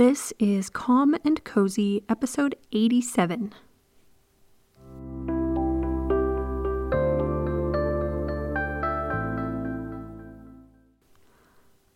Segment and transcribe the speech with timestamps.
[0.00, 3.52] This is Calm and Cozy, episode 87.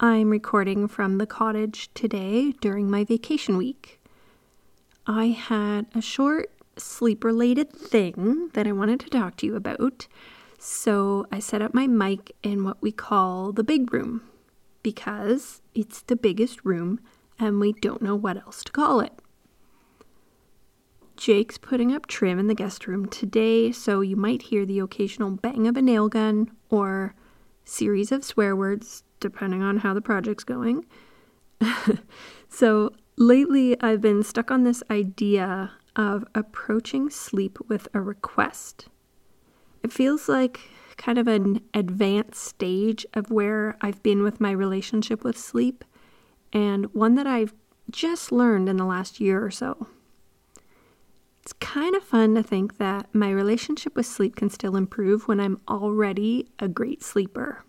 [0.00, 4.00] I'm recording from the cottage today during my vacation week.
[5.06, 10.08] I had a short sleep related thing that I wanted to talk to you about,
[10.58, 14.22] so I set up my mic in what we call the big room
[14.82, 16.98] because it's the biggest room
[17.40, 19.12] and we don't know what else to call it.
[21.16, 25.30] Jake's putting up trim in the guest room today, so you might hear the occasional
[25.30, 27.14] bang of a nail gun or
[27.64, 30.86] series of swear words depending on how the project's going.
[32.48, 38.88] so lately, I've been stuck on this idea of approaching sleep with a request.
[39.82, 40.60] It feels like
[40.96, 45.84] kind of an advanced stage of where I've been with my relationship with sleep,
[46.52, 47.54] and one that I've
[47.90, 49.86] just learned in the last year or so.
[51.42, 55.40] It's kind of fun to think that my relationship with sleep can still improve when
[55.40, 57.64] I'm already a great sleeper.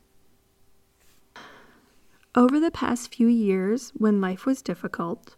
[2.35, 5.35] Over the past few years, when life was difficult,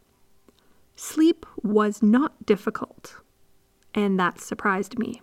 [0.96, 3.16] sleep was not difficult,
[3.96, 5.22] and that surprised me.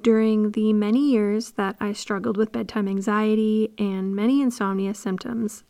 [0.00, 5.64] During the many years that I struggled with bedtime anxiety and many insomnia symptoms,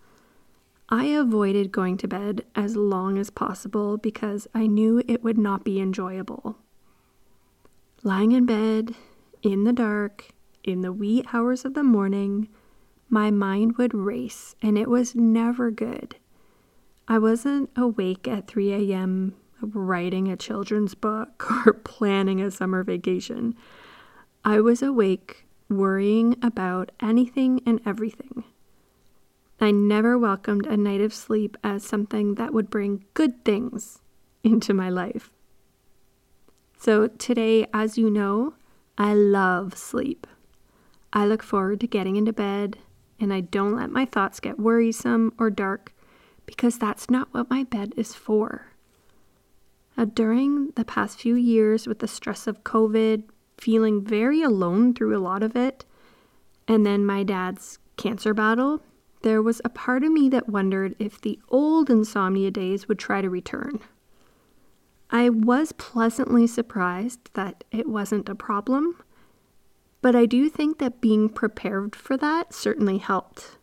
[0.90, 5.62] I avoided going to bed as long as possible because I knew it would not
[5.62, 6.56] be enjoyable.
[8.02, 8.94] Lying in bed,
[9.42, 10.30] in the dark,
[10.64, 12.48] in the wee hours of the morning,
[13.10, 16.16] my mind would race, and it was never good.
[17.06, 19.34] I wasn't awake at 3 a.m.
[19.60, 23.54] writing a children's book or planning a summer vacation.
[24.44, 28.44] I was awake worrying about anything and everything.
[29.60, 34.00] I never welcomed a night of sleep as something that would bring good things
[34.44, 35.30] into my life.
[36.78, 38.54] So, today, as you know,
[38.96, 40.26] I love sleep.
[41.12, 42.78] I look forward to getting into bed,
[43.18, 45.92] and I don't let my thoughts get worrisome or dark
[46.46, 48.72] because that's not what my bed is for.
[49.96, 53.24] Now, during the past few years, with the stress of COVID,
[53.58, 55.84] feeling very alone through a lot of it,
[56.68, 58.80] and then my dad's cancer battle,
[59.22, 63.20] there was a part of me that wondered if the old insomnia days would try
[63.20, 63.80] to return.
[65.10, 69.02] I was pleasantly surprised that it wasn't a problem
[70.00, 73.56] but I do think that being prepared for that certainly helped.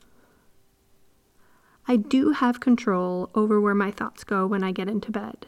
[1.87, 5.45] I do have control over where my thoughts go when I get into bed.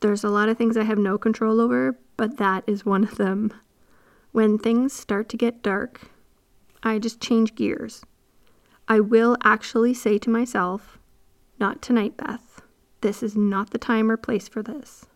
[0.00, 3.16] There's a lot of things I have no control over, but that is one of
[3.16, 3.52] them.
[4.32, 6.10] When things start to get dark,
[6.82, 8.02] I just change gears.
[8.88, 10.98] I will actually say to myself,
[11.58, 12.62] Not tonight, Beth.
[13.00, 15.06] This is not the time or place for this.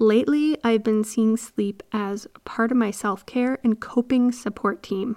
[0.00, 5.16] Lately, I've been seeing sleep as part of my self care and coping support team.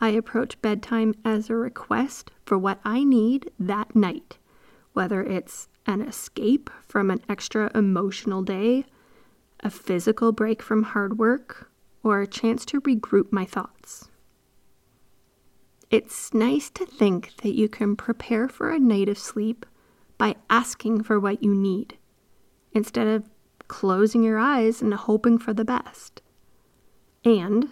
[0.00, 4.38] I approach bedtime as a request for what I need that night,
[4.92, 8.84] whether it's an escape from an extra emotional day,
[9.60, 11.70] a physical break from hard work,
[12.02, 14.08] or a chance to regroup my thoughts.
[15.90, 19.64] It's nice to think that you can prepare for a night of sleep
[20.18, 21.96] by asking for what you need
[22.72, 23.30] instead of
[23.68, 26.20] closing your eyes and hoping for the best.
[27.24, 27.70] And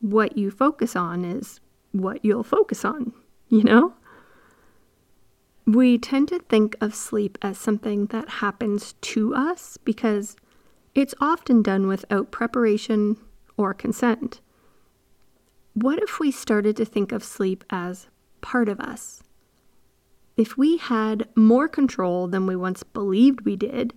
[0.00, 1.60] what you focus on is
[1.92, 3.12] what you'll focus on,
[3.48, 3.94] you know?
[5.66, 10.36] We tend to think of sleep as something that happens to us because
[10.94, 13.16] it's often done without preparation
[13.56, 14.40] or consent.
[15.74, 18.08] What if we started to think of sleep as
[18.40, 19.22] part of us?
[20.36, 23.94] If we had more control than we once believed we did,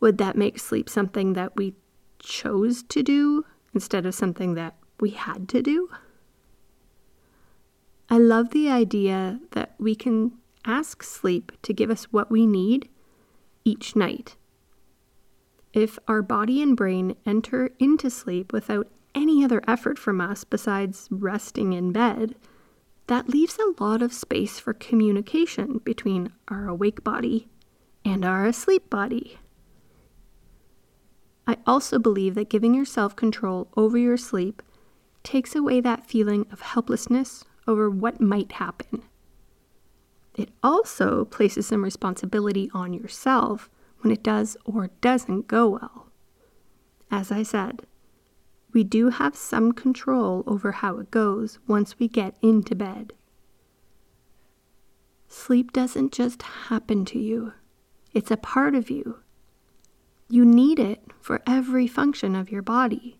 [0.00, 1.74] would that make sleep something that we
[2.18, 5.90] chose to do instead of something that we had to do?
[8.08, 10.32] I love the idea that we can
[10.64, 12.88] ask sleep to give us what we need
[13.64, 14.36] each night.
[15.72, 21.08] If our body and brain enter into sleep without any other effort from us besides
[21.10, 22.34] resting in bed,
[23.06, 27.48] that leaves a lot of space for communication between our awake body
[28.04, 29.38] and our asleep body.
[31.46, 34.62] I also believe that giving yourself control over your sleep
[35.22, 39.02] takes away that feeling of helplessness over what might happen.
[40.36, 43.70] It also places some responsibility on yourself
[44.00, 46.08] when it does or doesn't go well.
[47.10, 47.82] As I said,
[48.74, 53.12] we do have some control over how it goes once we get into bed.
[55.28, 57.52] Sleep doesn't just happen to you,
[58.12, 59.20] it's a part of you.
[60.28, 63.18] You need it for every function of your body.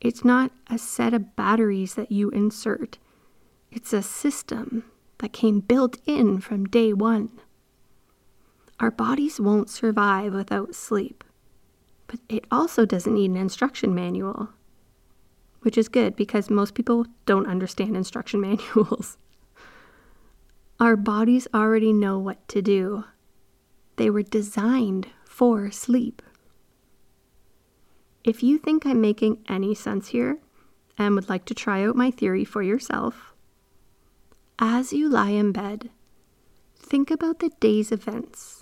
[0.00, 2.98] It's not a set of batteries that you insert,
[3.70, 4.84] it's a system
[5.18, 7.30] that came built in from day one.
[8.80, 11.24] Our bodies won't survive without sleep,
[12.12, 14.50] but it also doesn't need an instruction manual,
[15.60, 19.16] which is good because most people don't understand instruction manuals.
[20.78, 23.04] Our bodies already know what to do.
[23.96, 26.20] They were designed for sleep.
[28.24, 30.38] If you think I'm making any sense here
[30.98, 33.32] and would like to try out my theory for yourself,
[34.58, 35.88] as you lie in bed,
[36.76, 38.61] think about the day's events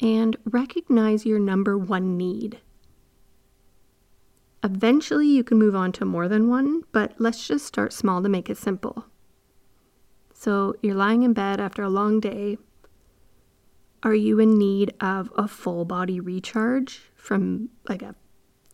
[0.00, 2.60] and recognize your number one need.
[4.62, 8.28] Eventually, you can move on to more than one, but let's just start small to
[8.28, 9.06] make it simple.
[10.32, 12.58] So, you're lying in bed after a long day.
[14.02, 18.14] Are you in need of a full body recharge from like a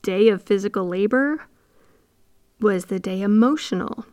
[0.03, 1.47] day of physical labor?
[2.61, 4.07] Was the day emotional?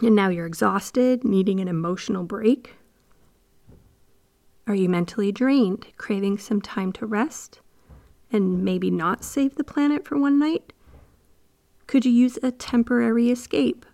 [0.00, 2.74] And now you're exhausted, needing an emotional break?
[4.66, 7.60] Are you mentally drained, craving some time to rest
[8.30, 10.72] and maybe not save the planet for one night?
[11.86, 13.84] Could you use a temporary escape?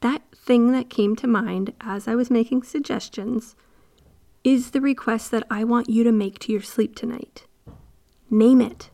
[0.00, 3.56] That thing that came to mind as I was making suggestions
[4.42, 7.46] is the request that I want you to make to your sleep tonight.
[8.28, 8.90] Name it.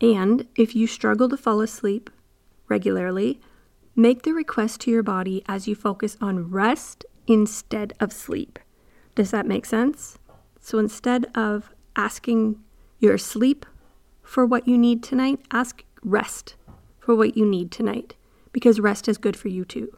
[0.00, 2.08] And if you struggle to fall asleep
[2.68, 3.40] regularly,
[3.98, 8.58] Make the request to your body as you focus on rest instead of sleep.
[9.14, 10.18] Does that make sense?
[10.60, 12.62] So instead of asking
[12.98, 13.64] your sleep
[14.22, 16.56] for what you need tonight, ask rest
[16.98, 18.14] for what you need tonight
[18.52, 19.96] because rest is good for you too.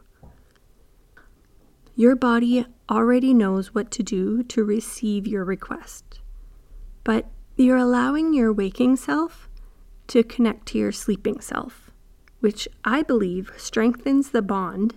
[1.95, 6.19] Your body already knows what to do to receive your request,
[7.03, 7.25] but
[7.57, 9.49] you're allowing your waking self
[10.07, 11.89] to connect to your sleeping self
[12.39, 14.95] which I believe strengthens the bond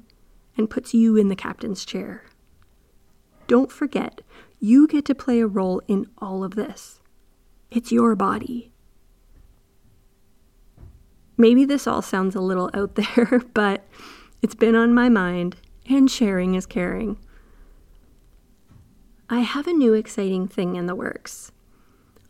[0.56, 2.24] and puts you in the captain's chair.
[3.46, 4.20] Don't forget,
[4.60, 7.00] you get to play a role in all of this.
[7.70, 8.72] It's your body.
[11.36, 13.86] Maybe this all sounds a little out there, but
[14.40, 15.56] it's been on my mind,
[15.88, 17.18] and sharing is caring.
[19.28, 21.52] I have a new exciting thing in the works.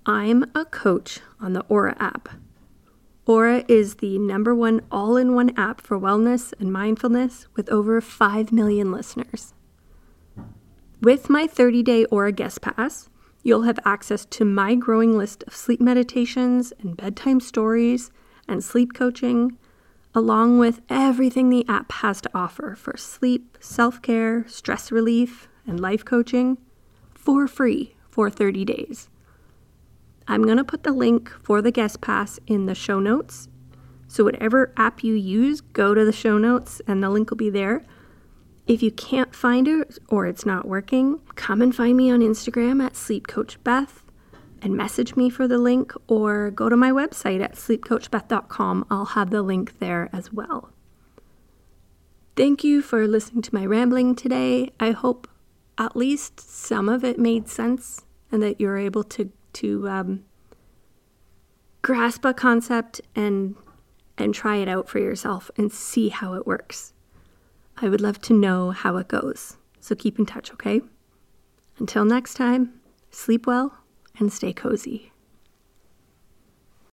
[0.07, 2.29] I'm a coach on the Aura app.
[3.32, 7.99] Aura is the number one all in one app for wellness and mindfulness with over
[8.02, 9.55] 5 million listeners.
[11.00, 13.08] With my 30 day Aura Guest Pass,
[13.43, 18.11] you'll have access to my growing list of sleep meditations and bedtime stories
[18.46, 19.56] and sleep coaching,
[20.14, 25.81] along with everything the app has to offer for sleep, self care, stress relief, and
[25.81, 26.58] life coaching
[27.14, 29.08] for free for 30 days.
[30.29, 33.49] I'm going to put the link for the guest pass in the show notes.
[34.09, 37.51] So, whatever app you use, go to the show notes and the link will be
[37.51, 37.83] there.
[38.67, 42.85] If you can't find it or it's not working, come and find me on Instagram
[42.85, 44.03] at Sleep Coach Beth
[44.63, 48.87] and message me for the link or go to my website at sleepcoachbeth.com.
[48.91, 50.71] I'll have the link there as well.
[52.37, 54.70] Thank you for listening to my rambling today.
[54.79, 55.29] I hope
[55.77, 60.25] at least some of it made sense and that you're able to to um,
[61.82, 63.56] grasp a concept and
[64.19, 66.93] and try it out for yourself and see how it works.
[67.79, 69.56] I would love to know how it goes.
[69.81, 70.82] So keep in touch, okay?
[71.79, 72.75] Until next time,
[73.11, 73.79] sleep well
[74.19, 75.12] and stay cozy.